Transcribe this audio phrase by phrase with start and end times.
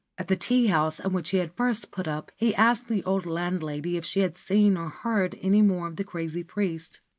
[0.17, 3.27] At the tea house at which he had first put up he asked the old
[3.27, 7.01] land lady if she had seen or heard any more of the crazy priest.